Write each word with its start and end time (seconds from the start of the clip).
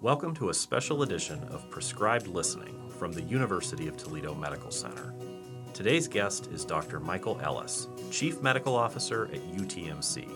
Welcome 0.00 0.32
to 0.36 0.50
a 0.50 0.54
special 0.54 1.02
edition 1.02 1.42
of 1.50 1.68
Prescribed 1.70 2.28
Listening 2.28 2.88
from 2.88 3.10
the 3.10 3.22
University 3.22 3.88
of 3.88 3.96
Toledo 3.96 4.32
Medical 4.32 4.70
Center. 4.70 5.12
Today's 5.74 6.06
guest 6.06 6.46
is 6.52 6.64
Dr. 6.64 7.00
Michael 7.00 7.40
Ellis, 7.42 7.88
Chief 8.12 8.40
Medical 8.40 8.76
Officer 8.76 9.24
at 9.32 9.40
UTMC. 9.56 10.28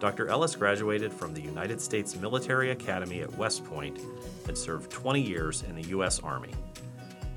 Dr. 0.00 0.28
Ellis 0.28 0.54
graduated 0.54 1.14
from 1.14 1.32
the 1.32 1.40
United 1.40 1.80
States 1.80 2.14
Military 2.14 2.72
Academy 2.72 3.22
at 3.22 3.38
West 3.38 3.64
Point 3.64 3.98
and 4.48 4.56
served 4.56 4.90
20 4.90 5.18
years 5.18 5.62
in 5.62 5.76
the 5.76 5.88
U.S. 5.88 6.20
Army. 6.20 6.52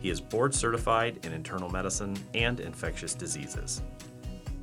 He 0.01 0.09
is 0.09 0.19
board 0.19 0.53
certified 0.53 1.25
in 1.25 1.31
internal 1.31 1.69
medicine 1.69 2.17
and 2.33 2.59
infectious 2.59 3.13
diseases. 3.13 3.81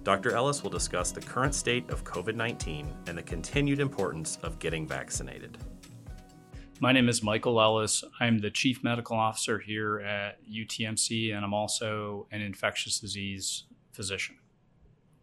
Dr. 0.02 0.32
Ellis 0.32 0.62
will 0.62 0.68
discuss 0.68 1.12
the 1.12 1.22
current 1.22 1.54
state 1.54 1.88
of 1.88 2.04
COVID 2.04 2.34
19 2.34 2.92
and 3.06 3.16
the 3.16 3.22
continued 3.22 3.80
importance 3.80 4.38
of 4.42 4.58
getting 4.58 4.86
vaccinated. 4.86 5.56
My 6.84 6.92
name 6.92 7.08
is 7.08 7.22
Michael 7.22 7.62
Ellis. 7.62 8.04
I'm 8.20 8.40
the 8.40 8.50
Chief 8.50 8.84
Medical 8.84 9.16
Officer 9.16 9.58
here 9.58 10.00
at 10.00 10.36
UTMC, 10.46 11.34
and 11.34 11.42
I'm 11.42 11.54
also 11.54 12.26
an 12.30 12.42
infectious 12.42 13.00
disease 13.00 13.64
physician. 13.92 14.36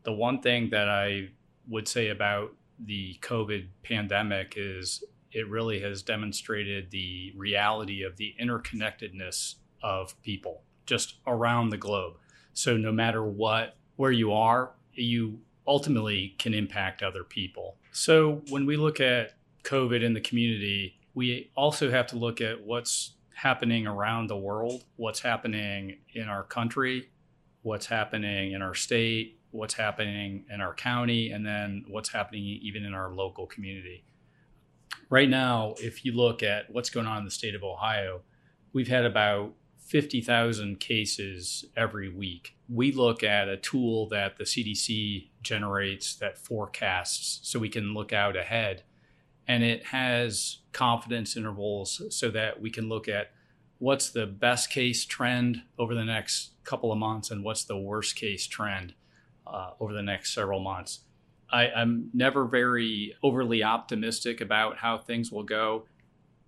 The 0.01 0.11
one 0.11 0.41
thing 0.41 0.71
that 0.71 0.89
I 0.89 1.29
would 1.69 1.87
say 1.87 2.07
about 2.07 2.55
the 2.83 3.19
COVID 3.21 3.67
pandemic 3.83 4.55
is 4.57 5.03
it 5.31 5.47
really 5.49 5.79
has 5.81 6.01
demonstrated 6.01 6.89
the 6.89 7.31
reality 7.35 8.01
of 8.01 8.17
the 8.17 8.33
interconnectedness 8.41 9.57
of 9.83 10.19
people 10.23 10.63
just 10.87 11.17
around 11.27 11.69
the 11.69 11.77
globe. 11.77 12.15
So, 12.53 12.75
no 12.75 12.91
matter 12.91 13.23
what, 13.23 13.77
where 13.97 14.11
you 14.11 14.33
are, 14.33 14.71
you 14.95 15.39
ultimately 15.67 16.33
can 16.39 16.55
impact 16.55 17.03
other 17.03 17.23
people. 17.23 17.77
So, 17.91 18.41
when 18.49 18.65
we 18.65 18.77
look 18.77 18.99
at 18.99 19.33
COVID 19.63 20.01
in 20.01 20.15
the 20.15 20.21
community, 20.21 20.97
we 21.13 21.51
also 21.55 21.91
have 21.91 22.07
to 22.07 22.17
look 22.17 22.41
at 22.41 22.61
what's 22.63 23.15
happening 23.35 23.87
around 23.87 24.27
the 24.27 24.37
world, 24.37 24.83
what's 24.95 25.19
happening 25.19 25.97
in 26.13 26.27
our 26.27 26.43
country, 26.43 27.09
what's 27.63 27.85
happening 27.85 28.53
in 28.53 28.61
our 28.61 28.75
state, 28.75 29.39
what's 29.51 29.73
happening 29.73 30.45
in 30.49 30.61
our 30.61 30.73
county, 30.73 31.31
and 31.31 31.45
then 31.45 31.83
what's 31.87 32.09
happening 32.09 32.43
even 32.43 32.85
in 32.85 32.93
our 32.93 33.11
local 33.11 33.45
community. 33.45 34.03
Right 35.09 35.29
now, 35.29 35.75
if 35.77 36.05
you 36.05 36.13
look 36.13 36.43
at 36.43 36.71
what's 36.71 36.89
going 36.89 37.07
on 37.07 37.19
in 37.19 37.25
the 37.25 37.31
state 37.31 37.55
of 37.55 37.63
Ohio, 37.63 38.21
we've 38.73 38.87
had 38.87 39.05
about 39.05 39.53
50,000 39.79 40.79
cases 40.79 41.65
every 41.75 42.07
week. 42.07 42.55
We 42.69 42.93
look 42.93 43.23
at 43.23 43.49
a 43.49 43.57
tool 43.57 44.07
that 44.09 44.37
the 44.37 44.45
CDC 44.45 45.29
generates 45.41 46.15
that 46.15 46.37
forecasts 46.37 47.39
so 47.43 47.59
we 47.59 47.67
can 47.67 47.93
look 47.93 48.13
out 48.13 48.37
ahead 48.37 48.83
and 49.51 49.65
it 49.65 49.87
has 49.87 50.59
confidence 50.71 51.35
intervals 51.35 52.01
so 52.09 52.31
that 52.31 52.61
we 52.61 52.69
can 52.69 52.87
look 52.87 53.09
at 53.09 53.31
what's 53.79 54.09
the 54.09 54.25
best 54.25 54.69
case 54.69 55.03
trend 55.03 55.61
over 55.77 55.93
the 55.93 56.05
next 56.05 56.51
couple 56.63 56.89
of 56.89 56.97
months 56.97 57.31
and 57.31 57.43
what's 57.43 57.65
the 57.65 57.77
worst 57.77 58.15
case 58.15 58.47
trend 58.47 58.93
uh, 59.45 59.71
over 59.81 59.91
the 59.91 60.01
next 60.01 60.33
several 60.33 60.61
months. 60.61 61.01
I, 61.51 61.67
I'm 61.69 62.09
never 62.13 62.45
very 62.45 63.13
overly 63.23 63.61
optimistic 63.61 64.39
about 64.39 64.77
how 64.77 64.97
things 64.97 65.33
will 65.33 65.43
go. 65.43 65.85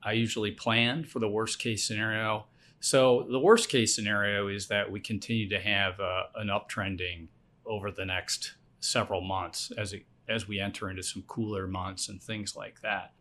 I 0.02 0.14
usually 0.14 0.52
plan 0.52 1.04
for 1.04 1.20
the 1.20 1.28
worst 1.28 1.60
case 1.60 1.86
scenario. 1.86 2.46
So, 2.80 3.28
the 3.30 3.40
worst 3.40 3.68
case 3.68 3.94
scenario 3.94 4.48
is 4.48 4.70
that 4.70 4.90
we 4.90 5.02
continue 5.02 5.50
to 5.50 5.60
have 5.60 6.00
uh, 6.00 6.24
an 6.36 6.48
uptrending 6.48 7.28
over 7.66 7.92
the 7.92 8.06
next 8.06 8.54
several 8.80 9.20
months 9.20 9.74
as 9.78 9.92
it 9.92 10.06
as 10.30 10.48
we 10.48 10.60
enter 10.60 10.90
into 10.90 11.04
some 11.04 11.24
cooler 11.24 11.68
months 11.68 12.10
and 12.10 12.22
things 12.22 12.56
like 12.56 12.82
that. 12.82 13.14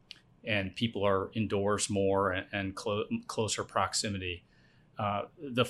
And 0.44 0.74
people 0.74 1.04
are 1.06 1.30
indoors 1.34 1.88
more 1.88 2.32
and, 2.32 2.46
and 2.52 2.74
clo- 2.74 3.04
closer 3.26 3.64
proximity. 3.64 4.44
Uh, 4.98 5.22
the 5.38 5.64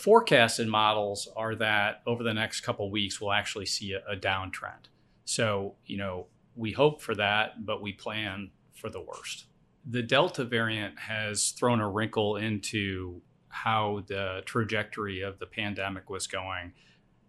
and 0.59 0.71
models 0.71 1.29
are 1.37 1.55
that 1.55 2.03
over 2.07 2.23
the 2.23 2.35
next 2.35 2.63
couple 2.63 2.91
weeks, 2.91 3.21
we'll 3.21 3.33
actually 3.33 3.67
see 3.67 3.93
a, 3.93 4.03
a 4.11 4.17
downtrend. 4.17 4.89
So, 5.25 5.77
you 5.87 5.97
know, 5.97 6.27
we 6.57 6.73
hope 6.73 7.01
for 7.01 7.15
that, 7.15 7.65
but 7.65 7.81
we 7.81 7.93
plan 7.93 8.51
for 8.75 8.91
the 8.91 9.01
worst. 9.01 9.47
The 9.89 10.03
Delta 10.03 10.45
variant 10.45 10.99
has 10.99 11.51
thrown 11.51 11.81
a 11.81 11.89
wrinkle 11.89 12.37
into 12.37 13.21
how 13.49 14.03
the 14.07 14.43
trajectory 14.45 15.21
of 15.21 15.39
the 15.39 15.47
pandemic 15.47 16.11
was 16.11 16.27
going, 16.27 16.73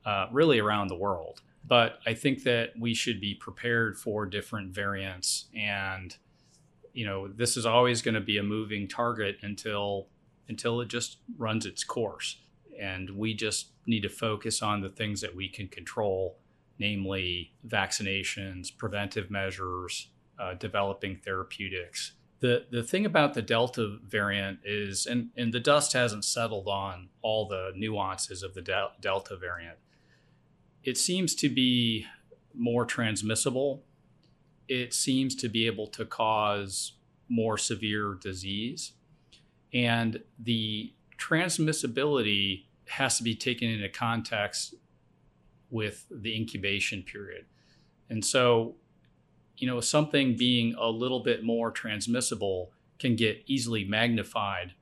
uh, 0.05 0.27
really 0.31 0.59
around 0.59 0.87
the 0.87 0.95
world 0.95 1.41
but 1.65 1.99
I 2.05 2.13
think 2.13 2.43
that 2.43 2.71
we 2.77 2.93
should 2.93 3.21
be 3.21 3.35
prepared 3.35 3.97
for 3.97 4.25
different 4.25 4.73
variants. 4.73 5.45
And, 5.55 6.15
you 6.93 7.05
know, 7.05 7.27
this 7.27 7.55
is 7.55 7.65
always 7.65 8.01
going 8.01 8.15
to 8.15 8.21
be 8.21 8.37
a 8.37 8.43
moving 8.43 8.87
target 8.87 9.37
until 9.41 10.07
until 10.49 10.81
it 10.81 10.89
just 10.89 11.19
runs 11.37 11.65
its 11.65 11.83
course. 11.85 12.37
And 12.79 13.11
we 13.11 13.33
just 13.33 13.69
need 13.87 14.01
to 14.01 14.09
focus 14.09 14.61
on 14.61 14.81
the 14.81 14.89
things 14.89 15.21
that 15.21 15.33
we 15.33 15.47
can 15.47 15.69
control, 15.69 16.37
namely 16.79 17.53
vaccinations, 17.65 18.75
preventive 18.75 19.31
measures, 19.31 20.09
uh, 20.37 20.55
developing 20.55 21.15
therapeutics. 21.15 22.13
The, 22.41 22.65
the 22.69 22.83
thing 22.83 23.05
about 23.05 23.35
the 23.35 23.41
Delta 23.41 23.99
variant 24.05 24.59
is, 24.65 25.05
and, 25.05 25.29
and 25.37 25.53
the 25.53 25.61
dust 25.61 25.93
hasn't 25.93 26.25
settled 26.25 26.67
on 26.67 27.07
all 27.21 27.47
the 27.47 27.71
nuances 27.73 28.43
of 28.43 28.53
the 28.53 28.61
de- 28.61 28.91
Delta 28.99 29.37
variant 29.37 29.77
it 30.83 30.97
seems 30.97 31.35
to 31.35 31.49
be 31.49 32.05
more 32.53 32.85
transmissible. 32.85 33.83
It 34.67 34.93
seems 34.93 35.35
to 35.35 35.49
be 35.49 35.65
able 35.65 35.87
to 35.87 36.05
cause 36.05 36.93
more 37.29 37.57
severe 37.57 38.17
disease. 38.21 38.93
And 39.73 40.21
the 40.37 40.93
transmissibility 41.17 42.65
has 42.87 43.17
to 43.17 43.23
be 43.23 43.35
taken 43.35 43.69
into 43.69 43.89
context 43.89 44.75
with 45.69 46.05
the 46.11 46.35
incubation 46.35 47.01
period. 47.01 47.45
And 48.09 48.23
so, 48.23 48.75
you 49.57 49.67
know, 49.67 49.79
something 49.79 50.35
being 50.35 50.75
a 50.77 50.87
little 50.89 51.21
bit 51.21 51.43
more 51.43 51.71
transmissible 51.71 52.71
can 52.99 53.15
get 53.15 53.43
easily 53.47 53.83
magnified. 53.83 54.73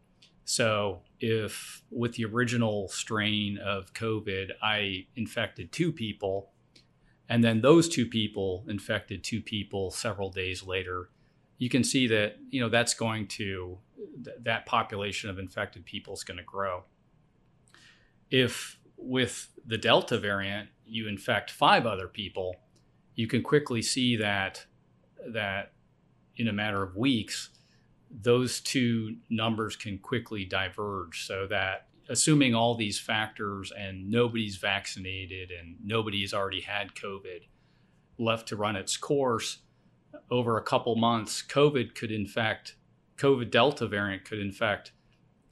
So, 0.52 1.04
if 1.22 1.82
with 1.92 2.16
the 2.16 2.26
original 2.26 2.90
strain 2.90 3.58
of 3.58 3.94
COVID, 3.94 4.50
I 4.62 5.08
infected 5.16 5.72
two 5.72 5.94
people, 5.94 6.52
and 7.30 7.42
then 7.42 7.62
those 7.62 7.88
two 7.88 8.06
people 8.06 8.66
infected 8.68 9.24
two 9.24 9.42
people 9.42 9.92
several 9.92 10.30
days 10.30 10.62
later, 10.62 11.10
you 11.58 11.70
can 11.70 11.86
see 11.86 12.06
that 12.08 12.36
you 12.50 12.60
know 12.60 12.68
that's 12.68 12.94
going 12.94 13.28
to 13.28 13.78
th- 14.26 14.36
that 14.42 14.66
population 14.66 15.30
of 15.30 15.40
infected 15.40 15.86
people 15.86 16.14
is 16.16 16.26
going 16.26 16.40
to 16.40 16.44
grow. 16.44 16.84
If 18.30 18.78
with 18.98 19.54
the 19.66 19.78
Delta 19.78 20.20
variant 20.20 20.68
you 20.86 21.08
infect 21.08 21.50
five 21.50 21.86
other 21.86 22.10
people, 22.10 22.58
you 23.16 23.26
can 23.26 23.42
quickly 23.42 23.82
see 23.82 24.18
that 24.18 24.66
that 25.26 25.72
in 26.36 26.50
a 26.50 26.54
matter 26.54 26.84
of 26.84 26.98
weeks 26.98 27.52
those 28.12 28.60
two 28.60 29.16
numbers 29.30 29.76
can 29.76 29.98
quickly 29.98 30.46
diverge 30.46 31.26
so 31.26 31.48
that 31.48 31.88
assuming 32.10 32.54
all 32.54 32.76
these 32.76 33.00
factors 33.00 33.72
and 33.78 34.10
nobody's 34.10 34.58
vaccinated 34.58 35.52
and 35.52 35.78
nobody's 35.84 36.34
already 36.34 36.62
had 36.62 36.94
COVID 36.94 37.48
left 38.18 38.48
to 38.50 38.56
run 38.56 38.76
its 38.76 38.98
course 38.98 39.60
over 40.30 40.58
a 40.58 40.62
couple 40.62 40.96
months, 40.96 41.42
COVID 41.42 41.96
could 41.96 42.12
infect, 42.12 42.76
COVID 43.18 43.50
Delta 43.50 43.88
variant 43.88 44.26
could 44.26 44.40
infect 44.40 44.92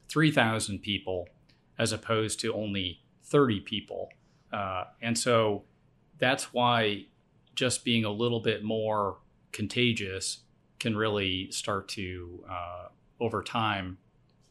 3,000 0.09 0.79
people 0.79 1.27
as 1.77 1.91
opposed 1.91 2.39
to 2.41 2.53
only 2.53 3.01
30 3.23 3.61
people. 3.61 4.09
Uh, 4.51 4.85
and 5.01 5.17
so 5.17 5.63
that's 6.17 6.53
why 6.53 7.05
just 7.55 7.85
being 7.85 8.03
a 8.03 8.11
little 8.11 8.39
bit 8.41 8.63
more 8.63 9.17
contagious 9.51 10.39
can 10.79 10.95
really 10.95 11.51
start 11.51 11.87
to, 11.89 12.43
uh, 12.49 12.87
over 13.19 13.43
time, 13.43 13.97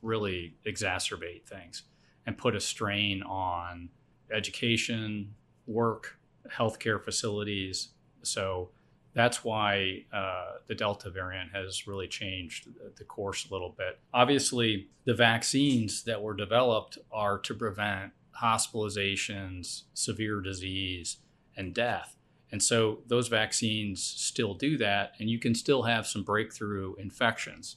really 0.03 0.55
exacerbate 0.67 1.45
things 1.47 1.85
and 2.27 2.37
put 2.37 2.55
a 2.55 2.61
strain 2.61 3.23
on 3.23 3.89
education, 4.33 5.35
work, 5.67 6.19
healthcare 6.53 7.03
facilities. 7.03 7.89
So 8.23 8.71
that's 9.15 9.43
why 9.43 10.05
uh, 10.13 10.59
the 10.67 10.75
Delta 10.75 11.11
variant 11.11 11.51
has 11.53 11.87
really 11.87 12.07
changed 12.07 12.69
the 12.97 13.05
course 13.05 13.49
a 13.49 13.53
little 13.53 13.75
bit. 13.77 13.99
Obviously, 14.13 14.89
the 15.05 15.15
vaccines 15.15 16.05
that 16.05 16.23
were 16.23 16.35
developed 16.35 16.99
are 17.11 17.39
to 17.39 17.55
prevent 17.55 18.13
hospitalizations, 18.41 19.85
severe 19.95 20.41
disease, 20.41 21.17
and 21.57 21.75
death. 21.75 22.18
And 22.51 22.63
so 22.63 23.01
those 23.07 23.29
vaccines 23.29 24.03
still 24.03 24.55
do 24.55 24.79
that, 24.79 25.13
and 25.19 25.29
you 25.29 25.39
can 25.39 25.55
still 25.55 25.83
have 25.83 26.07
some 26.07 26.23
breakthrough 26.23 26.95
infections. 26.95 27.77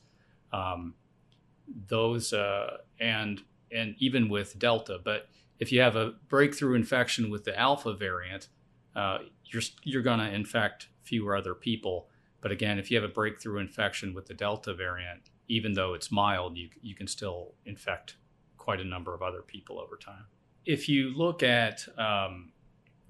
Um, 0.54 0.96
those 1.88 2.34
uh, 2.34 2.78
and 3.00 3.42
and 3.72 3.96
even 4.00 4.30
with 4.30 4.60
Delta, 4.60 5.00
but 5.04 5.28
if 5.60 5.72
you 5.72 5.80
have 5.82 5.96
a 5.96 6.14
breakthrough 6.28 6.76
infection 6.76 7.30
with 7.30 7.44
the 7.44 7.58
Alpha 7.58 7.94
variant, 7.94 8.48
uh, 8.96 9.20
you're 9.46 9.62
you're 9.84 10.02
going 10.02 10.20
to 10.20 10.34
infect 10.34 10.88
fewer 11.04 11.36
other 11.36 11.54
people. 11.54 12.08
But 12.42 12.52
again, 12.52 12.80
if 12.80 12.90
you 12.90 12.98
have 13.00 13.10
a 13.10 13.14
breakthrough 13.14 13.60
infection 13.60 14.14
with 14.14 14.26
the 14.26 14.34
Delta 14.34 14.74
variant, 14.74 15.30
even 15.48 15.74
though 15.74 15.94
it's 15.94 16.12
mild, 16.12 16.58
you, 16.58 16.70
you 16.82 16.96
can 16.96 17.08
still 17.08 17.54
infect 17.66 18.16
quite 18.58 18.80
a 18.80 18.84
number 18.84 19.14
of 19.14 19.22
other 19.22 19.42
people 19.42 19.80
over 19.80 19.98
time. 19.98 20.26
If 20.66 20.90
you 20.90 21.16
look 21.16 21.44
at 21.44 21.86
um, 21.98 22.52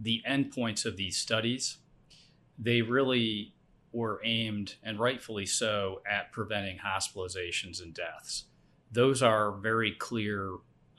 the 0.01 0.21
endpoints 0.27 0.85
of 0.85 0.97
these 0.97 1.17
studies, 1.17 1.77
they 2.57 2.81
really 2.81 3.53
were 3.93 4.21
aimed, 4.23 4.75
and 4.83 4.99
rightfully 4.99 5.45
so, 5.45 6.01
at 6.09 6.31
preventing 6.31 6.79
hospitalizations 6.79 7.81
and 7.81 7.93
deaths. 7.93 8.45
Those 8.91 9.21
are 9.21 9.51
very 9.51 9.91
clear 9.91 10.55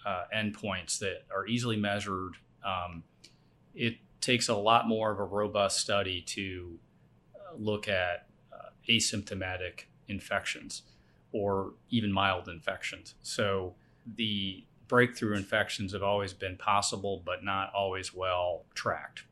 uh, 0.06 0.24
endpoints 0.34 0.98
that 0.98 1.24
are 1.34 1.46
easily 1.46 1.76
measured. 1.76 2.34
Um, 2.64 3.02
it 3.74 3.96
takes 4.20 4.48
a 4.48 4.54
lot 4.54 4.86
more 4.86 5.10
of 5.10 5.18
a 5.18 5.24
robust 5.24 5.80
study 5.80 6.20
to 6.22 6.78
uh, 7.34 7.54
look 7.58 7.88
at 7.88 8.26
uh, 8.52 8.70
asymptomatic 8.88 9.84
infections 10.08 10.82
or 11.32 11.72
even 11.90 12.12
mild 12.12 12.48
infections. 12.48 13.14
So 13.22 13.74
the 14.16 14.64
breakthrough 14.88 15.36
infections 15.36 15.92
have 15.92 16.02
always 16.02 16.32
been 16.32 16.56
possible, 16.56 17.22
but 17.24 17.44
not 17.44 17.72
always 17.74 18.14
well 18.14 18.64
tracked. 18.74 19.24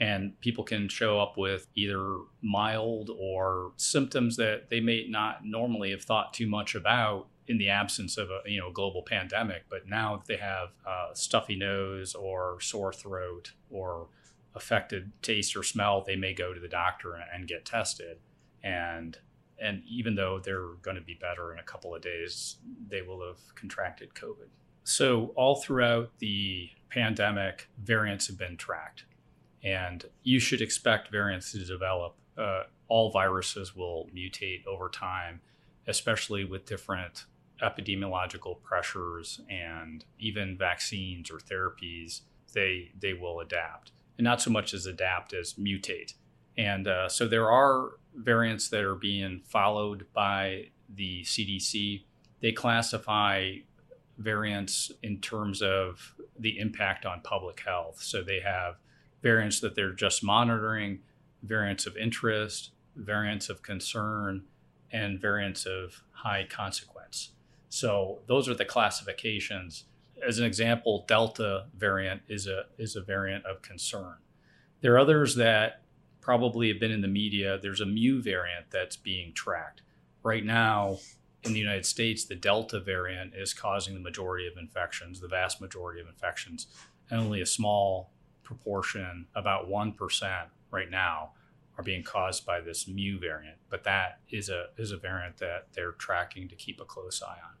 And 0.00 0.38
people 0.40 0.64
can 0.64 0.88
show 0.88 1.20
up 1.20 1.36
with 1.36 1.68
either 1.74 2.16
mild 2.42 3.10
or 3.16 3.72
symptoms 3.76 4.36
that 4.36 4.68
they 4.68 4.80
may 4.80 5.06
not 5.08 5.44
normally 5.44 5.92
have 5.92 6.02
thought 6.02 6.34
too 6.34 6.48
much 6.48 6.74
about 6.74 7.28
in 7.46 7.58
the 7.58 7.68
absence 7.68 8.16
of 8.16 8.30
a 8.30 8.40
you 8.46 8.58
know 8.58 8.72
global 8.72 9.02
pandemic. 9.02 9.64
But 9.68 9.88
now 9.88 10.16
that 10.16 10.26
they 10.26 10.36
have 10.36 10.70
a 10.86 11.14
stuffy 11.14 11.56
nose 11.56 12.14
or 12.14 12.60
sore 12.60 12.92
throat 12.92 13.52
or 13.70 14.08
affected 14.54 15.12
taste 15.22 15.56
or 15.56 15.62
smell, 15.62 16.02
they 16.02 16.16
may 16.16 16.32
go 16.34 16.52
to 16.52 16.60
the 16.60 16.68
doctor 16.68 17.14
and 17.32 17.48
get 17.48 17.64
tested. 17.64 18.18
And 18.62 19.18
and 19.58 19.82
even 19.88 20.14
though 20.14 20.40
they're 20.40 20.74
going 20.82 20.96
to 20.96 21.02
be 21.02 21.14
better 21.14 21.52
in 21.52 21.58
a 21.58 21.62
couple 21.62 21.94
of 21.94 22.02
days, 22.02 22.56
they 22.88 23.02
will 23.02 23.26
have 23.26 23.54
contracted 23.54 24.14
COVID. 24.14 24.48
So, 24.84 25.32
all 25.34 25.56
throughout 25.56 26.10
the 26.18 26.68
pandemic, 26.90 27.68
variants 27.82 28.26
have 28.26 28.38
been 28.38 28.56
tracked, 28.56 29.04
and 29.62 30.04
you 30.22 30.38
should 30.38 30.60
expect 30.60 31.10
variants 31.10 31.52
to 31.52 31.64
develop. 31.64 32.16
Uh, 32.36 32.64
all 32.88 33.10
viruses 33.10 33.74
will 33.74 34.08
mutate 34.14 34.66
over 34.66 34.88
time, 34.90 35.40
especially 35.86 36.44
with 36.44 36.66
different 36.66 37.24
epidemiological 37.62 38.60
pressures 38.62 39.40
and 39.48 40.04
even 40.18 40.58
vaccines 40.58 41.30
or 41.30 41.38
therapies. 41.38 42.20
They 42.52 42.92
they 42.98 43.14
will 43.14 43.40
adapt, 43.40 43.92
and 44.18 44.24
not 44.24 44.42
so 44.42 44.50
much 44.50 44.74
as 44.74 44.84
adapt 44.84 45.32
as 45.32 45.54
mutate. 45.54 46.14
And 46.56 46.86
uh, 46.86 47.08
so 47.08 47.26
there 47.26 47.50
are 47.50 47.92
variants 48.14 48.68
that 48.68 48.84
are 48.84 48.94
being 48.94 49.42
followed 49.44 50.06
by 50.12 50.68
the 50.94 51.22
CDC. 51.22 52.02
They 52.40 52.52
classify 52.52 53.56
variants 54.18 54.92
in 55.02 55.20
terms 55.20 55.62
of 55.62 56.14
the 56.38 56.58
impact 56.58 57.04
on 57.04 57.20
public 57.22 57.60
health. 57.60 58.00
So 58.00 58.22
they 58.22 58.40
have 58.40 58.76
variants 59.22 59.60
that 59.60 59.74
they're 59.74 59.92
just 59.92 60.22
monitoring, 60.22 61.00
variants 61.42 61.86
of 61.86 61.96
interest, 61.96 62.70
variants 62.96 63.48
of 63.48 63.62
concern, 63.62 64.44
and 64.92 65.20
variants 65.20 65.66
of 65.66 66.02
high 66.12 66.46
consequence. 66.48 67.30
So 67.68 68.20
those 68.28 68.48
are 68.48 68.54
the 68.54 68.64
classifications. 68.64 69.84
As 70.26 70.38
an 70.38 70.44
example, 70.44 71.04
Delta 71.08 71.66
variant 71.76 72.22
is 72.28 72.46
a 72.46 72.66
is 72.78 72.94
a 72.94 73.02
variant 73.02 73.44
of 73.46 73.62
concern. 73.62 74.14
There 74.80 74.94
are 74.94 74.98
others 74.98 75.34
that 75.36 75.82
probably 76.24 76.68
have 76.68 76.80
been 76.80 76.90
in 76.90 77.02
the 77.02 77.08
media. 77.08 77.58
There's 77.60 77.82
a 77.82 77.86
mu 77.86 78.22
variant 78.22 78.70
that's 78.70 78.96
being 78.96 79.34
tracked. 79.34 79.82
Right 80.22 80.44
now, 80.44 80.96
in 81.42 81.52
the 81.52 81.58
United 81.58 81.84
States, 81.84 82.24
the 82.24 82.34
Delta 82.34 82.80
variant 82.80 83.34
is 83.34 83.52
causing 83.52 83.92
the 83.92 84.00
majority 84.00 84.46
of 84.46 84.56
infections, 84.56 85.20
the 85.20 85.28
vast 85.28 85.60
majority 85.60 86.00
of 86.00 86.08
infections, 86.08 86.66
and 87.10 87.20
only 87.20 87.42
a 87.42 87.46
small 87.46 88.10
proportion, 88.42 89.26
about 89.34 89.68
1% 89.68 90.46
right 90.70 90.90
now, 90.90 91.32
are 91.76 91.84
being 91.84 92.02
caused 92.02 92.46
by 92.46 92.58
this 92.60 92.88
mu 92.88 93.18
variant. 93.18 93.58
But 93.68 93.84
that 93.84 94.20
is 94.30 94.48
a, 94.48 94.68
is 94.78 94.92
a 94.92 94.96
variant 94.96 95.36
that 95.38 95.66
they're 95.74 95.92
tracking 95.92 96.48
to 96.48 96.54
keep 96.54 96.80
a 96.80 96.86
close 96.86 97.22
eye 97.22 97.32
on. 97.32 97.56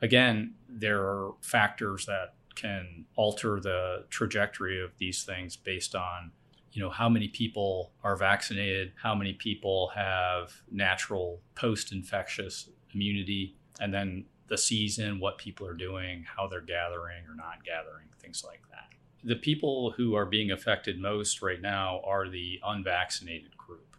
Again, 0.00 0.54
there 0.68 1.02
are 1.02 1.34
factors 1.42 2.06
that 2.06 2.34
can 2.54 3.04
alter 3.14 3.60
the 3.60 4.04
trajectory 4.08 4.82
of 4.82 4.96
these 4.96 5.22
things 5.24 5.54
based 5.56 5.94
on 5.94 6.32
you 6.76 6.82
know 6.82 6.90
how 6.90 7.08
many 7.08 7.26
people 7.26 7.92
are 8.04 8.16
vaccinated 8.16 8.92
how 9.02 9.14
many 9.14 9.32
people 9.32 9.90
have 9.94 10.52
natural 10.70 11.40
post-infectious 11.54 12.68
immunity, 12.92 13.56
and 13.80 13.92
then 13.92 14.26
the 14.48 14.58
season, 14.58 15.18
what 15.18 15.38
people 15.38 15.66
are 15.66 15.74
doing, 15.74 16.24
how 16.36 16.46
they're 16.46 16.60
gathering 16.60 17.24
or 17.28 17.34
not 17.34 17.64
gathering, 17.64 18.06
things 18.20 18.44
like 18.46 18.62
that. 18.70 18.94
The 19.24 19.36
people 19.36 19.92
who 19.96 20.14
are 20.14 20.26
being 20.26 20.50
affected 20.50 21.00
most 21.00 21.42
right 21.42 21.60
now 21.60 22.00
are 22.04 22.28
the 22.28 22.60
unvaccinated 22.64 23.56
group. 23.56 23.96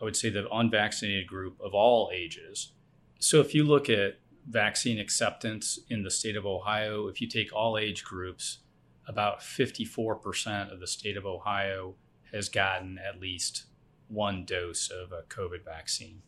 I 0.00 0.04
would 0.04 0.16
say 0.16 0.30
the 0.30 0.48
unvaccinated 0.50 1.26
group 1.26 1.60
of 1.60 1.74
all 1.74 2.10
ages. 2.12 2.72
So 3.18 3.40
if 3.40 3.54
you 3.54 3.64
look 3.64 3.88
at 3.90 4.18
vaccine 4.48 4.98
acceptance 4.98 5.78
in 5.90 6.02
the 6.02 6.10
state 6.10 6.36
of 6.36 6.46
Ohio, 6.46 7.06
if 7.08 7.20
you 7.20 7.28
take 7.28 7.52
all 7.52 7.76
age 7.76 8.02
groups, 8.02 8.58
about 9.08 9.40
54% 9.40 10.72
of 10.72 10.80
the 10.80 10.86
state 10.86 11.16
of 11.16 11.26
Ohio 11.26 11.94
has 12.32 12.48
gotten 12.48 12.98
at 12.98 13.20
least 13.20 13.64
one 14.08 14.44
dose 14.44 14.90
of 14.90 15.12
a 15.12 15.22
COVID 15.28 15.64
vaccine. 15.64 16.22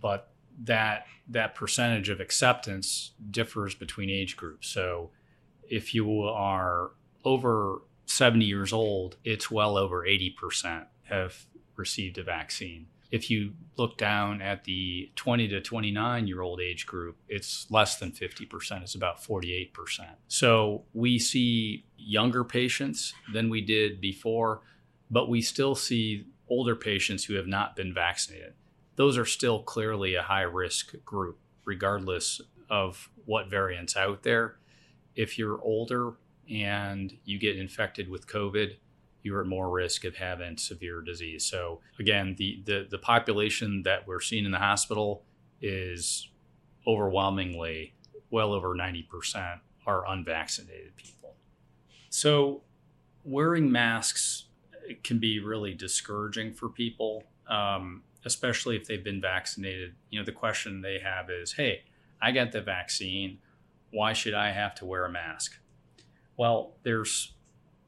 But 0.00 0.32
that 0.64 1.06
that 1.28 1.54
percentage 1.54 2.08
of 2.08 2.20
acceptance 2.20 3.12
differs 3.30 3.74
between 3.74 4.10
age 4.10 4.36
groups. 4.36 4.68
So 4.68 5.10
if 5.68 5.94
you 5.94 6.22
are 6.22 6.92
over 7.24 7.82
70 8.06 8.44
years 8.44 8.72
old, 8.72 9.16
it's 9.24 9.50
well 9.50 9.76
over 9.76 10.04
80% 10.04 10.86
have 11.04 11.46
received 11.76 12.18
a 12.18 12.22
vaccine. 12.22 12.86
If 13.12 13.30
you 13.30 13.52
look 13.76 13.96
down 13.96 14.42
at 14.42 14.64
the 14.64 15.12
20 15.14 15.46
to 15.48 15.60
29 15.60 16.26
year 16.26 16.40
old 16.40 16.60
age 16.60 16.86
group, 16.86 17.16
it's 17.28 17.70
less 17.70 17.96
than 17.96 18.10
50%. 18.10 18.82
It's 18.82 18.96
about 18.96 19.22
48%. 19.22 19.70
So 20.26 20.82
we 20.92 21.20
see 21.20 21.84
younger 21.96 22.42
patients 22.42 23.14
than 23.32 23.48
we 23.48 23.60
did 23.60 24.00
before, 24.00 24.62
but 25.10 25.28
we 25.28 25.40
still 25.40 25.76
see 25.76 26.26
older 26.48 26.74
patients 26.74 27.24
who 27.24 27.34
have 27.34 27.46
not 27.46 27.76
been 27.76 27.94
vaccinated 27.94 28.54
those 28.96 29.16
are 29.16 29.24
still 29.24 29.62
clearly 29.62 30.14
a 30.14 30.22
high 30.22 30.42
risk 30.42 30.94
group, 31.04 31.38
regardless 31.64 32.40
of 32.68 33.10
what 33.24 33.48
variants 33.48 33.96
out 33.96 34.22
there. 34.22 34.56
If 35.14 35.38
you're 35.38 35.60
older 35.60 36.14
and 36.50 37.16
you 37.24 37.38
get 37.38 37.58
infected 37.58 38.08
with 38.08 38.26
COVID, 38.26 38.76
you're 39.22 39.40
at 39.40 39.46
more 39.46 39.70
risk 39.70 40.04
of 40.04 40.16
having 40.16 40.56
severe 40.56 41.00
disease. 41.00 41.44
So 41.44 41.80
again, 41.98 42.34
the, 42.38 42.62
the, 42.64 42.86
the 42.90 42.98
population 42.98 43.82
that 43.84 44.06
we're 44.06 44.20
seeing 44.20 44.44
in 44.44 44.50
the 44.50 44.58
hospital 44.58 45.24
is 45.60 46.28
overwhelmingly 46.86 47.94
well 48.30 48.52
over 48.52 48.74
90% 48.74 49.60
are 49.86 50.06
unvaccinated 50.08 50.96
people. 50.96 51.34
So 52.10 52.62
wearing 53.24 53.70
masks 53.70 54.46
can 55.04 55.18
be 55.18 55.38
really 55.38 55.74
discouraging 55.74 56.54
for 56.54 56.68
people. 56.68 57.24
Um, 57.48 58.02
especially 58.24 58.76
if 58.76 58.86
they've 58.86 59.02
been 59.02 59.20
vaccinated, 59.20 59.94
you 60.10 60.18
know, 60.18 60.24
the 60.24 60.32
question 60.32 60.80
they 60.80 60.98
have 60.98 61.30
is, 61.30 61.52
hey, 61.52 61.82
I 62.20 62.30
got 62.32 62.52
the 62.52 62.60
vaccine. 62.60 63.38
Why 63.90 64.12
should 64.12 64.34
I 64.34 64.52
have 64.52 64.74
to 64.76 64.84
wear 64.84 65.04
a 65.04 65.10
mask? 65.10 65.58
Well, 66.36 66.74
there's 66.82 67.34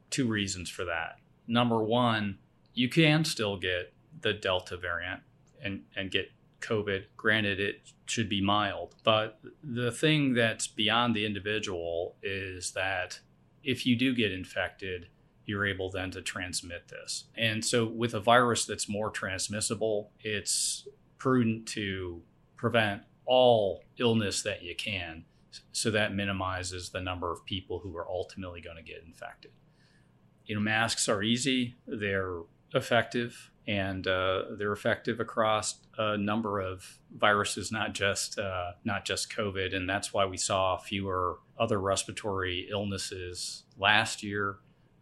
two 0.09 0.27
reasons 0.27 0.69
for 0.69 0.85
that. 0.85 1.19
Number 1.47 1.83
one, 1.83 2.39
you 2.73 2.89
can 2.89 3.23
still 3.25 3.57
get 3.57 3.93
the 4.21 4.33
Delta 4.33 4.77
variant 4.77 5.21
and, 5.61 5.83
and 5.95 6.11
get 6.11 6.31
COVID. 6.61 7.05
Granted, 7.15 7.59
it 7.59 7.91
should 8.05 8.29
be 8.29 8.41
mild. 8.41 8.95
But 9.03 9.39
the 9.63 9.91
thing 9.91 10.33
that's 10.33 10.67
beyond 10.67 11.15
the 11.15 11.25
individual 11.25 12.15
is 12.23 12.71
that 12.71 13.19
if 13.63 13.85
you 13.85 13.95
do 13.95 14.13
get 14.13 14.31
infected, 14.31 15.07
you're 15.45 15.65
able 15.65 15.91
then 15.91 16.11
to 16.11 16.21
transmit 16.21 16.87
this. 16.87 17.25
And 17.35 17.63
so, 17.63 17.85
with 17.85 18.13
a 18.13 18.19
virus 18.19 18.65
that's 18.65 18.89
more 18.89 19.09
transmissible, 19.09 20.11
it's 20.21 20.87
prudent 21.17 21.67
to 21.67 22.21
prevent 22.55 23.03
all 23.25 23.83
illness 23.97 24.41
that 24.43 24.63
you 24.63 24.75
can. 24.75 25.25
So 25.71 25.89
that 25.91 26.13
minimizes 26.13 26.89
the 26.89 26.99
number 26.99 27.31
of 27.31 27.45
people 27.45 27.79
who 27.79 27.95
are 27.95 28.07
ultimately 28.07 28.59
going 28.59 28.75
to 28.75 28.83
get 28.83 29.03
infected. 29.05 29.51
You 30.45 30.55
know, 30.55 30.61
masks 30.61 31.09
are 31.09 31.23
easy, 31.23 31.75
they're 31.87 32.39
effective, 32.73 33.51
and 33.67 34.07
uh, 34.07 34.43
they're 34.57 34.73
effective 34.73 35.19
across 35.19 35.75
a 35.97 36.17
number 36.17 36.59
of 36.59 36.99
viruses, 37.15 37.71
not 37.71 37.93
just 37.93 38.37
uh, 38.37 38.73
not 38.83 39.05
just 39.05 39.31
COVID. 39.31 39.75
And 39.75 39.89
that's 39.89 40.13
why 40.13 40.25
we 40.25 40.37
saw 40.37 40.77
fewer 40.77 41.39
other 41.57 41.79
respiratory 41.79 42.67
illnesses 42.69 43.63
last 43.77 44.21
year 44.21 44.57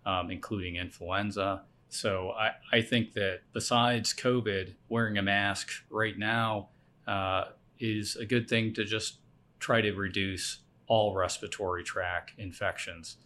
um, 0.05 0.31
including 0.31 0.75
influenza. 0.75 1.63
So 1.89 2.31
I, 2.31 2.51
I 2.71 2.81
think 2.81 3.13
that 3.13 3.41
besides 3.53 4.13
COVID, 4.13 4.73
wearing 4.89 5.17
a 5.17 5.21
mask 5.21 5.69
right 5.89 6.17
now 6.17 6.69
uh, 7.07 7.45
is 7.79 8.15
a 8.15 8.25
good 8.25 8.49
thing 8.49 8.73
to 8.73 8.83
just 8.83 9.17
try 9.59 9.81
to 9.81 9.91
reduce 9.93 10.59
all 10.87 11.15
respiratory 11.15 11.83
tract 11.83 12.33
infections, 12.37 13.17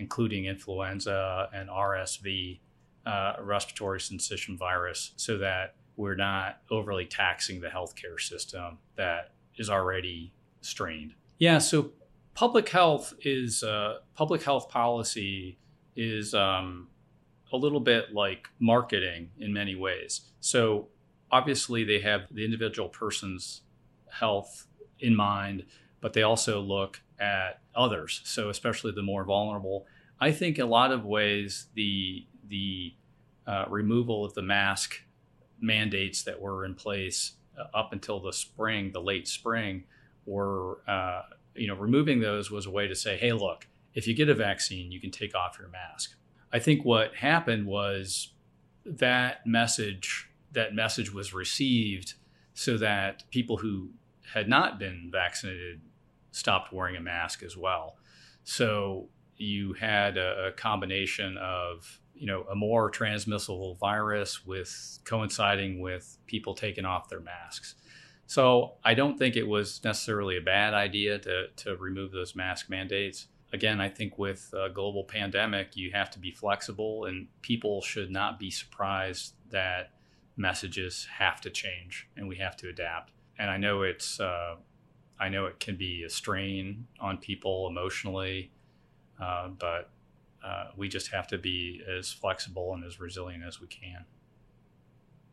including 0.00 0.46
influenza 0.46 1.48
and 1.54 1.68
RSV, 1.68 2.58
uh, 3.06 3.34
respiratory 3.40 4.00
syncytial 4.00 4.58
virus, 4.58 5.12
so 5.16 5.38
that 5.38 5.76
we're 5.96 6.16
not 6.16 6.62
overly 6.70 7.04
taxing 7.04 7.60
the 7.60 7.68
healthcare 7.68 8.18
system 8.18 8.78
that 8.96 9.34
is 9.56 9.68
already 9.68 10.32
strained. 10.62 11.14
Yeah, 11.38 11.58
so 11.58 11.92
public 12.34 12.68
health 12.70 13.12
is 13.22 13.62
uh, 13.62 13.98
public 14.14 14.42
health 14.42 14.70
policy 14.70 15.58
is 15.94 16.34
um, 16.34 16.88
a 17.52 17.56
little 17.56 17.80
bit 17.80 18.14
like 18.14 18.48
marketing 18.58 19.30
in 19.38 19.52
many 19.52 19.74
ways. 19.74 20.22
So 20.40 20.88
obviously 21.30 21.84
they 21.84 22.00
have 22.00 22.22
the 22.30 22.44
individual 22.44 22.88
person's 22.88 23.62
health 24.10 24.66
in 25.00 25.14
mind, 25.14 25.64
but 26.00 26.14
they 26.14 26.22
also 26.22 26.60
look 26.60 27.02
at 27.20 27.60
others. 27.74 28.22
So 28.24 28.48
especially 28.48 28.92
the 28.92 29.02
more 29.02 29.24
vulnerable. 29.24 29.86
I 30.20 30.32
think 30.32 30.58
a 30.58 30.64
lot 30.64 30.92
of 30.92 31.04
ways 31.04 31.66
the 31.74 32.26
the 32.48 32.94
uh, 33.46 33.66
removal 33.68 34.24
of 34.24 34.34
the 34.34 34.42
mask 34.42 35.00
mandates 35.60 36.22
that 36.24 36.40
were 36.40 36.64
in 36.64 36.74
place 36.74 37.32
uh, 37.58 37.76
up 37.76 37.92
until 37.92 38.20
the 38.20 38.32
spring, 38.32 38.90
the 38.92 39.00
late 39.00 39.28
spring, 39.28 39.84
were 40.26 40.78
uh, 40.88 41.22
you 41.54 41.68
know 41.68 41.74
removing 41.74 42.20
those 42.20 42.50
was 42.50 42.66
a 42.66 42.70
way 42.70 42.88
to 42.88 42.94
say, 42.94 43.16
hey, 43.16 43.32
look, 43.32 43.66
if 43.94 44.06
you 44.06 44.14
get 44.14 44.28
a 44.28 44.34
vaccine, 44.34 44.90
you 44.90 45.00
can 45.00 45.10
take 45.10 45.34
off 45.34 45.58
your 45.58 45.68
mask. 45.68 46.14
I 46.52 46.58
think 46.58 46.84
what 46.84 47.14
happened 47.14 47.66
was 47.66 48.32
that 48.84 49.46
message 49.46 50.30
that 50.52 50.74
message 50.74 51.12
was 51.12 51.32
received 51.32 52.14
so 52.54 52.76
that 52.76 53.22
people 53.30 53.58
who 53.58 53.90
had 54.34 54.48
not 54.48 54.78
been 54.78 55.08
vaccinated 55.12 55.80
stopped 56.32 56.72
wearing 56.72 56.96
a 56.96 57.00
mask 57.00 57.42
as 57.42 57.56
well. 57.56 57.96
So 58.44 59.08
you 59.36 59.72
had 59.74 60.16
a, 60.16 60.48
a 60.48 60.52
combination 60.52 61.36
of 61.38 62.00
you 62.14 62.26
know 62.26 62.44
a 62.50 62.54
more 62.54 62.90
transmissible 62.90 63.76
virus 63.76 64.44
with 64.44 64.98
coinciding 65.04 65.80
with 65.80 66.18
people 66.26 66.54
taking 66.54 66.84
off 66.84 67.08
their 67.08 67.20
masks. 67.20 67.74
So 68.26 68.74
I 68.84 68.94
don't 68.94 69.18
think 69.18 69.36
it 69.36 69.48
was 69.48 69.82
necessarily 69.82 70.36
a 70.36 70.42
bad 70.42 70.74
idea 70.74 71.18
to 71.18 71.48
to 71.56 71.76
remove 71.76 72.12
those 72.12 72.36
mask 72.36 72.68
mandates. 72.68 73.26
Again, 73.52 73.80
I 73.80 73.88
think 73.88 74.16
with 74.16 74.52
a 74.54 74.68
global 74.68 75.02
pandemic, 75.02 75.76
you 75.76 75.90
have 75.90 76.10
to 76.12 76.20
be 76.20 76.30
flexible, 76.30 77.06
and 77.06 77.26
people 77.42 77.82
should 77.82 78.10
not 78.10 78.38
be 78.38 78.50
surprised 78.50 79.34
that 79.50 79.90
messages 80.36 81.06
have 81.18 81.40
to 81.42 81.50
change 81.50 82.08
and 82.16 82.26
we 82.26 82.36
have 82.36 82.56
to 82.56 82.68
adapt. 82.68 83.12
And 83.38 83.50
I 83.50 83.56
know 83.56 83.82
it's 83.82 84.18
uh, 84.18 84.56
I 85.20 85.28
know 85.28 85.44
it 85.44 85.60
can 85.60 85.76
be 85.76 86.02
a 86.04 86.10
strain 86.10 86.86
on 86.98 87.18
people 87.18 87.68
emotionally, 87.68 88.50
uh, 89.20 89.48
but 89.48 89.90
uh, 90.42 90.68
we 90.76 90.88
just 90.88 91.08
have 91.12 91.26
to 91.28 91.38
be 91.38 91.82
as 91.86 92.10
flexible 92.10 92.72
and 92.72 92.84
as 92.84 92.98
resilient 92.98 93.44
as 93.44 93.60
we 93.60 93.66
can. 93.66 94.06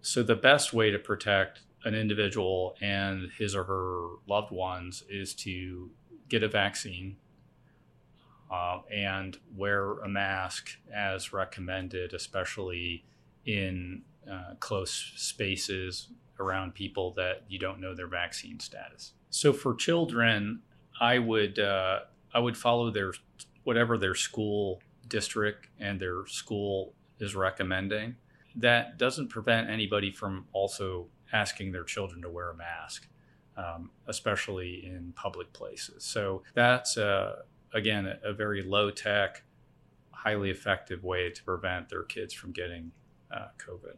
So, 0.01 0.23
the 0.23 0.35
best 0.35 0.73
way 0.73 0.91
to 0.91 0.99
protect 0.99 1.61
an 1.85 1.95
individual 1.95 2.75
and 2.81 3.29
his 3.37 3.55
or 3.55 3.63
her 3.63 4.07
loved 4.27 4.51
ones 4.51 5.03
is 5.09 5.33
to 5.35 5.89
get 6.27 6.43
a 6.43 6.49
vaccine 6.49 7.15
uh, 8.51 8.79
and 8.91 9.37
wear 9.55 9.99
a 9.99 10.09
mask 10.09 10.77
as 10.93 11.31
recommended, 11.31 12.13
especially 12.13 13.05
in 13.45 14.01
uh, 14.29 14.55
close 14.59 15.13
spaces 15.15 16.09
around 16.39 16.73
people 16.73 17.11
that 17.11 17.43
you 17.47 17.57
don't 17.57 17.79
know 17.79 17.95
their 17.95 18.07
vaccine 18.07 18.59
status. 18.59 19.13
So 19.29 19.53
for 19.53 19.75
children, 19.75 20.61
I 20.99 21.19
would 21.19 21.59
uh, 21.59 21.99
I 22.33 22.39
would 22.39 22.57
follow 22.57 22.91
their 22.91 23.13
whatever 23.63 23.97
their 23.97 24.15
school 24.15 24.81
district 25.07 25.67
and 25.79 25.99
their 25.99 26.25
school 26.27 26.93
is 27.19 27.35
recommending. 27.35 28.15
That 28.55 28.97
doesn't 28.97 29.29
prevent 29.29 29.69
anybody 29.69 30.11
from 30.11 30.45
also 30.53 31.07
asking 31.33 31.71
their 31.71 31.83
children 31.83 32.21
to 32.21 32.29
wear 32.29 32.51
a 32.51 32.55
mask, 32.55 33.07
um, 33.55 33.91
especially 34.07 34.85
in 34.85 35.13
public 35.15 35.51
places. 35.53 36.03
So 36.03 36.43
that's 36.53 36.97
uh, 36.97 37.43
again 37.73 38.07
a, 38.07 38.29
a 38.29 38.33
very 38.33 38.63
low 38.63 38.89
tech, 38.89 39.43
highly 40.11 40.49
effective 40.49 41.03
way 41.03 41.29
to 41.29 41.43
prevent 41.43 41.89
their 41.89 42.03
kids 42.03 42.33
from 42.33 42.51
getting 42.51 42.91
uh, 43.31 43.47
COVID. 43.57 43.97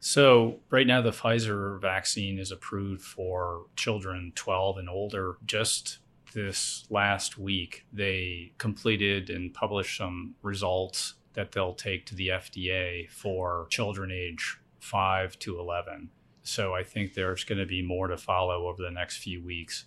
So, 0.00 0.60
right 0.70 0.86
now, 0.86 1.00
the 1.00 1.10
Pfizer 1.10 1.80
vaccine 1.80 2.38
is 2.38 2.52
approved 2.52 3.02
for 3.02 3.66
children 3.76 4.32
12 4.34 4.78
and 4.78 4.88
older. 4.88 5.36
Just 5.44 5.98
this 6.32 6.86
last 6.90 7.38
week, 7.38 7.86
they 7.92 8.52
completed 8.58 9.30
and 9.30 9.54
published 9.54 9.96
some 9.96 10.34
results 10.42 11.14
that 11.32 11.52
they'll 11.52 11.74
take 11.74 12.06
to 12.06 12.14
the 12.14 12.28
FDA 12.28 13.10
for 13.10 13.66
children 13.70 14.10
age 14.10 14.58
5 14.80 15.38
to 15.40 15.58
11. 15.58 16.10
So, 16.42 16.74
I 16.74 16.84
think 16.84 17.14
there's 17.14 17.44
going 17.44 17.58
to 17.58 17.66
be 17.66 17.82
more 17.82 18.08
to 18.08 18.16
follow 18.16 18.68
over 18.68 18.82
the 18.82 18.90
next 18.90 19.18
few 19.18 19.42
weeks 19.42 19.86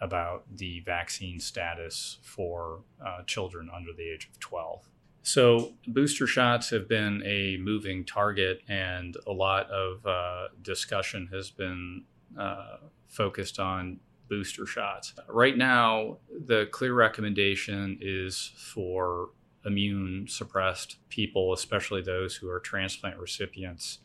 about 0.00 0.44
the 0.56 0.80
vaccine 0.80 1.38
status 1.38 2.18
for 2.22 2.80
uh, 3.04 3.22
children 3.24 3.70
under 3.74 3.92
the 3.92 4.10
age 4.10 4.28
of 4.32 4.40
12. 4.40 4.89
So, 5.22 5.74
booster 5.86 6.26
shots 6.26 6.70
have 6.70 6.88
been 6.88 7.22
a 7.26 7.58
moving 7.58 8.04
target, 8.04 8.62
and 8.68 9.16
a 9.26 9.32
lot 9.32 9.70
of 9.70 10.04
uh, 10.06 10.48
discussion 10.62 11.28
has 11.32 11.50
been 11.50 12.04
uh, 12.38 12.78
focused 13.06 13.58
on 13.58 14.00
booster 14.28 14.64
shots. 14.64 15.12
Right 15.28 15.58
now, 15.58 16.18
the 16.46 16.68
clear 16.70 16.94
recommendation 16.94 17.98
is 18.00 18.52
for 18.56 19.30
immune 19.66 20.26
suppressed 20.28 20.96
people, 21.10 21.52
especially 21.52 22.00
those 22.00 22.36
who 22.36 22.48
are 22.48 22.60
transplant 22.60 23.18
recipients, 23.18 23.98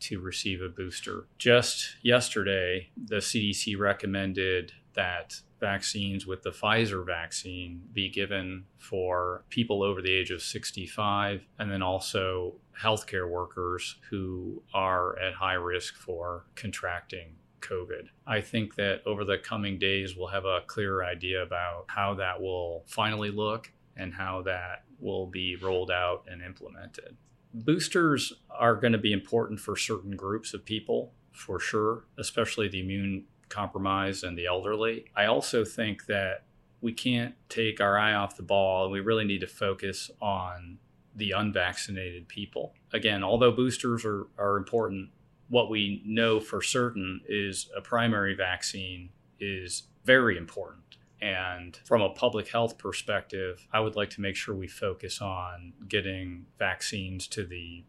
to 0.00 0.20
receive 0.20 0.60
a 0.60 0.68
booster. 0.68 1.26
Just 1.38 1.96
yesterday, 2.02 2.90
the 2.96 3.16
CDC 3.16 3.78
recommended 3.78 4.72
that 4.94 5.40
vaccines 5.60 6.26
with 6.26 6.42
the 6.42 6.50
Pfizer 6.50 7.04
vaccine 7.04 7.82
be 7.92 8.08
given 8.08 8.64
for 8.76 9.44
people 9.50 9.82
over 9.82 10.00
the 10.00 10.12
age 10.12 10.30
of 10.30 10.42
65 10.42 11.42
and 11.58 11.70
then 11.70 11.82
also 11.82 12.54
healthcare 12.80 13.28
workers 13.28 13.96
who 14.10 14.62
are 14.72 15.18
at 15.18 15.34
high 15.34 15.54
risk 15.54 15.94
for 15.94 16.44
contracting 16.54 17.34
COVID. 17.60 18.08
I 18.26 18.40
think 18.40 18.76
that 18.76 19.02
over 19.06 19.24
the 19.24 19.38
coming 19.38 19.78
days, 19.78 20.16
we'll 20.16 20.28
have 20.28 20.44
a 20.44 20.60
clearer 20.66 21.04
idea 21.04 21.42
about 21.42 21.86
how 21.88 22.14
that 22.14 22.40
will 22.40 22.84
finally 22.86 23.30
look 23.30 23.72
and 23.96 24.14
how 24.14 24.42
that 24.42 24.84
will 25.00 25.26
be 25.26 25.56
rolled 25.56 25.90
out 25.90 26.24
and 26.30 26.42
implemented. 26.42 27.16
Boosters 27.52 28.32
are 28.50 28.76
going 28.76 28.92
to 28.92 28.98
be 28.98 29.12
important 29.12 29.58
for 29.58 29.76
certain 29.76 30.16
groups 30.16 30.54
of 30.54 30.64
people, 30.64 31.12
for 31.32 31.58
sure, 31.58 32.04
especially 32.18 32.68
the 32.68 32.80
immune 32.80 33.24
compromised 33.48 34.24
and 34.24 34.36
the 34.36 34.46
elderly. 34.46 35.06
I 35.16 35.26
also 35.26 35.64
think 35.64 36.06
that 36.06 36.44
we 36.80 36.92
can't 36.92 37.34
take 37.48 37.80
our 37.80 37.98
eye 37.98 38.14
off 38.14 38.36
the 38.36 38.42
ball 38.42 38.84
and 38.84 38.92
we 38.92 39.00
really 39.00 39.24
need 39.24 39.40
to 39.40 39.46
focus 39.46 40.10
on 40.20 40.78
the 41.14 41.32
unvaccinated 41.32 42.28
people. 42.28 42.74
Again, 42.92 43.24
although 43.24 43.50
boosters 43.50 44.04
are, 44.04 44.26
are 44.38 44.56
important, 44.56 45.10
what 45.48 45.70
we 45.70 46.02
know 46.04 46.38
for 46.40 46.62
certain 46.62 47.20
is 47.28 47.68
a 47.76 47.80
primary 47.80 48.34
vaccine 48.34 49.10
is 49.40 49.84
very 50.04 50.36
important. 50.36 50.82
And 51.20 51.76
from 51.84 52.00
a 52.00 52.10
public 52.10 52.48
health 52.48 52.78
perspective, 52.78 53.66
I 53.72 53.80
would 53.80 53.96
like 53.96 54.10
to 54.10 54.20
make 54.20 54.36
sure 54.36 54.54
we 54.54 54.68
focus 54.68 55.20
on 55.20 55.72
getting 55.88 56.46
vaccines 56.58 57.26
to 57.28 57.44
the 57.44 57.84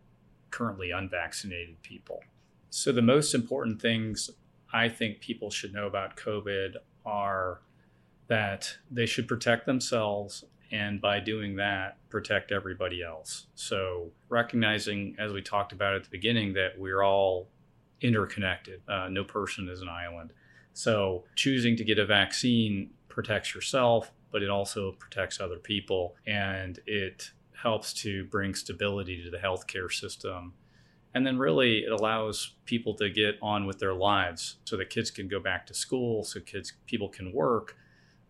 currently 0.50 0.89
unvaccinated 0.89 1.82
people. 1.84 2.22
So, 2.72 2.92
the 2.92 3.04
most 3.04 3.36
important 3.36 3.82
things 3.82 4.32
I 4.71 4.89
think 4.89 5.19
people 5.19 5.49
should 5.49 5.73
know 5.73 5.88
about 5.88 6.15
COVID 6.17 6.75
are 7.05 7.61
that 8.27 8.77
they 8.91 9.05
should 9.05 9.27
protect 9.27 9.65
themselves 9.65 10.45
and 10.71 11.01
by 11.01 11.19
doing 11.19 11.55
that, 11.55 11.97
protect 12.09 12.51
everybody 12.51 13.01
else. 13.01 13.47
So, 13.55 14.11
recognizing, 14.29 15.15
as 15.17 15.31
we 15.31 15.41
talked 15.41 15.71
about 15.71 15.95
at 15.95 16.03
the 16.03 16.09
beginning, 16.09 16.53
that 16.53 16.77
we're 16.77 17.01
all 17.01 17.47
interconnected, 18.01 18.81
uh, 18.88 19.07
no 19.09 19.23
person 19.23 19.67
is 19.67 19.81
an 19.81 19.89
island. 19.89 20.31
So, 20.73 21.23
choosing 21.35 21.75
to 21.77 21.83
get 21.83 21.97
a 21.97 22.05
vaccine 22.05 22.91
protects 23.07 23.55
yourself, 23.55 24.11
but 24.31 24.43
it 24.43 24.49
also 24.49 24.91
protects 24.93 25.39
other 25.39 25.57
people 25.57 26.15
and 26.27 26.79
it 26.85 27.31
helps 27.53 27.91
to 27.91 28.25
bring 28.25 28.53
stability 28.53 29.23
to 29.23 29.31
the 29.31 29.38
healthcare 29.38 29.91
system 29.91 30.53
and 31.13 31.25
then 31.25 31.38
really 31.38 31.80
it 31.80 31.92
allows 31.92 32.54
people 32.66 32.94
to 32.94 33.10
get 33.10 33.36
on 33.42 33.66
with 33.66 33.80
their 33.80 33.94
lives 33.94 34.58
so 34.66 34.78
that 34.78 34.89
kids 34.89 35.10
can 35.10 35.28
go 35.28 35.39
back 35.39 35.66
to 35.66 35.74
school 35.74 36.24
so 36.24 36.39
kids 36.39 36.74
people 36.86 37.10
can 37.10 37.32
work 37.34 37.75